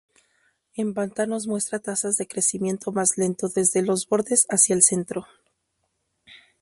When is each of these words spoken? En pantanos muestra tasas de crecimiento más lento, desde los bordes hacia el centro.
En 0.73 0.95
pantanos 0.95 1.45
muestra 1.45 1.77
tasas 1.77 2.17
de 2.17 2.25
crecimiento 2.25 2.91
más 2.91 3.19
lento, 3.19 3.49
desde 3.49 3.83
los 3.83 4.07
bordes 4.09 4.47
hacia 4.49 4.73
el 4.75 4.81
centro. 4.81 5.27